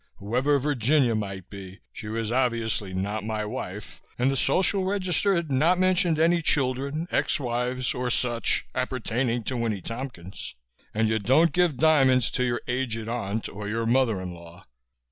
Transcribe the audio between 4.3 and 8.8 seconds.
the Social Register had not mentioned any children, ex wives or such